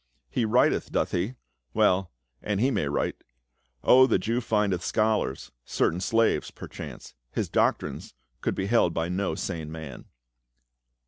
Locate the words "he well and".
1.11-2.59